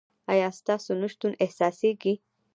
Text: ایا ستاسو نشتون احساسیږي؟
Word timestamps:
ایا 0.31 0.47
ستاسو 0.59 0.91
نشتون 1.01 1.31
احساسیږي؟ 1.43 2.13